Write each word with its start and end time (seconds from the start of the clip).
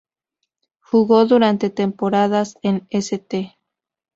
Jugó 0.79 1.25
durante 1.27 1.69
temporadas 1.69 2.57
en 2.63 2.87
St. 2.89 3.55